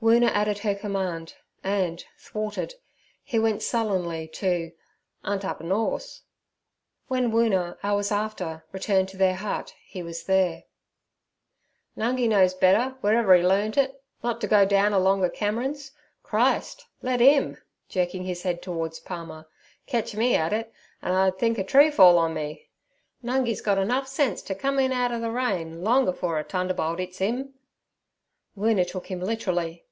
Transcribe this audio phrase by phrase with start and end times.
[0.00, 1.34] Woona added her command,
[1.64, 2.72] and, thwarted,
[3.24, 4.70] he went sullenly to
[5.24, 6.22] "unt up a norse.'
[7.08, 10.62] When Woona, hours after, returned to their hut, he was there.
[11.96, 15.90] 'Nungi knows better, w'erever 'e learnt it, not t' go down alonger Camerons.
[16.22, 16.86] Christ!
[17.02, 20.72] let 'im'—jerking his head towards Palmer—'ketch me at it,
[21.02, 22.68] an' I'd think a tree fall on me.
[23.24, 27.00] Nungi's got ernuff sense t' come in out o' ther rain long afore a t'underbolt
[27.00, 27.52] 'its 'im.'
[28.56, 29.86] Woona took him literally.